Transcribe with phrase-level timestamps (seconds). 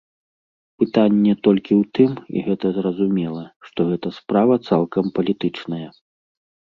[0.83, 5.87] Пытанне толькі ў тым, і гэта зразумела, што гэта справа цалкам палітычная.